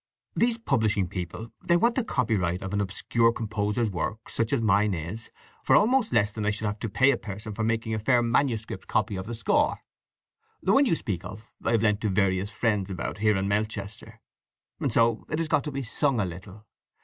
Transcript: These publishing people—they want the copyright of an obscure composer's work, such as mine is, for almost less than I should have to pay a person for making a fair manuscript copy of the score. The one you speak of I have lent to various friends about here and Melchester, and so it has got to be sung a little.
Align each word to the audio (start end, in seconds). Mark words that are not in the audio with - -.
These 0.33 0.57
publishing 0.57 1.07
people—they 1.07 1.77
want 1.77 1.93
the 1.93 2.03
copyright 2.03 2.63
of 2.63 2.73
an 2.73 2.81
obscure 2.81 3.31
composer's 3.31 3.91
work, 3.91 4.31
such 4.31 4.51
as 4.51 4.59
mine 4.59 4.95
is, 4.95 5.29
for 5.63 5.75
almost 5.75 6.11
less 6.11 6.31
than 6.31 6.43
I 6.43 6.49
should 6.49 6.65
have 6.65 6.79
to 6.79 6.89
pay 6.89 7.11
a 7.11 7.17
person 7.17 7.53
for 7.53 7.63
making 7.63 7.93
a 7.93 7.99
fair 7.99 8.23
manuscript 8.23 8.87
copy 8.87 9.15
of 9.15 9.27
the 9.27 9.35
score. 9.35 9.81
The 10.63 10.73
one 10.73 10.87
you 10.87 10.95
speak 10.95 11.23
of 11.23 11.51
I 11.63 11.73
have 11.73 11.83
lent 11.83 12.01
to 12.01 12.09
various 12.09 12.49
friends 12.49 12.89
about 12.89 13.19
here 13.19 13.37
and 13.37 13.47
Melchester, 13.47 14.21
and 14.79 14.91
so 14.91 15.23
it 15.29 15.37
has 15.37 15.47
got 15.47 15.63
to 15.65 15.71
be 15.71 15.83
sung 15.83 16.19
a 16.19 16.25
little. 16.25 16.65